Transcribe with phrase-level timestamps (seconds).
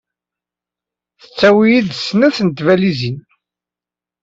[1.21, 3.17] Tettawi yid-s snat n tbalizin.